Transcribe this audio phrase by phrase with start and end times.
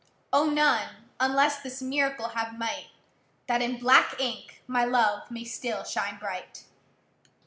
[0.33, 0.49] O!
[0.49, 2.87] none, unless this miracle have might,
[3.45, 6.63] That in black ink my love may still shine bright.